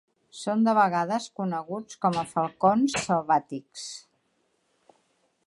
Són 0.37 0.61
de 0.67 0.71
vegades 0.77 1.27
coneguts 1.41 1.99
com 2.07 2.17
a 2.23 2.25
falcons 2.33 2.97
selvàtics. 3.05 3.87